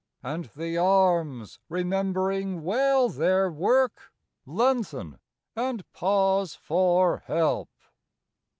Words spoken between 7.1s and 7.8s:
help.